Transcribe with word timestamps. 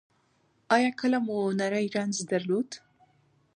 ایا 0.75 0.89
کله 0.99 1.17
مو 1.25 1.37
نری 1.59 1.87
رنځ 1.95 2.15
درلود؟ 2.31 2.69